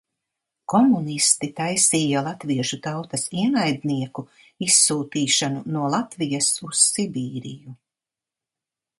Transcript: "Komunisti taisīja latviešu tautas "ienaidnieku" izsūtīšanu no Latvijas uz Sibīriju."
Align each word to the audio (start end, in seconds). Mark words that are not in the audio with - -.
"Komunisti 0.71 1.47
taisīja 1.57 2.23
latviešu 2.27 2.79
tautas 2.87 3.25
"ienaidnieku" 3.41 4.23
izsūtīšanu 4.67 5.61
no 5.75 5.83
Latvijas 5.97 6.49
uz 6.69 6.81
Sibīriju." 6.87 7.75